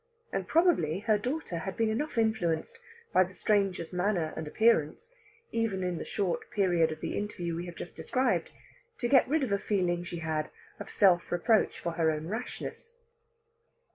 And 0.33 0.47
probably 0.47 1.01
her 1.01 1.19
daughter 1.19 1.59
had 1.59 1.77
been 1.77 1.91
enough 1.91 2.17
influenced 2.17 2.79
by 3.13 3.23
the 3.23 3.35
stranger's 3.35 3.93
manner 3.93 4.33
and 4.35 4.47
appearance, 4.47 5.13
even 5.51 5.83
in 5.83 5.99
the 5.99 6.05
short 6.05 6.49
period 6.49 6.91
of 6.91 7.01
the 7.01 7.15
interview 7.15 7.55
we 7.55 7.67
have 7.67 7.75
just 7.75 7.97
described, 7.97 8.49
to 8.97 9.07
get 9.07 9.29
rid 9.29 9.43
of 9.43 9.51
a 9.51 9.59
feeling 9.59 10.03
she 10.03 10.17
had 10.17 10.49
of 10.79 10.89
self 10.89 11.31
reproach 11.31 11.77
for 11.79 11.91
her 11.91 12.09
own 12.09 12.25
rashness. 12.25 12.97